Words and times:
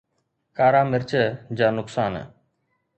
ڪارا 0.57 0.81
مرچ 0.91 1.11
جا 1.57 1.67
نقصان 1.77 2.13